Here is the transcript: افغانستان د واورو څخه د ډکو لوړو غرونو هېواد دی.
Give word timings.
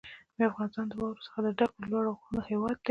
افغانستان 0.51 0.85
د 0.87 0.93
واورو 0.99 1.25
څخه 1.27 1.39
د 1.45 1.47
ډکو 1.59 1.79
لوړو 1.91 2.11
غرونو 2.19 2.39
هېواد 2.49 2.75
دی. 2.77 2.79